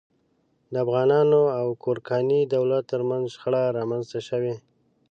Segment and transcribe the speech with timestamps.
[0.71, 4.55] د افغانانو او ګورکاني دولت تر منځ شخړې رامنځته شوې.